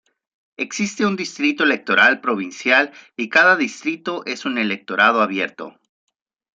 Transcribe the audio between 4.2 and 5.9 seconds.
es un electorado abierto.